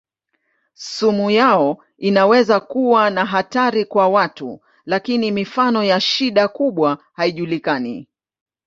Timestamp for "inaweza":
1.97-2.59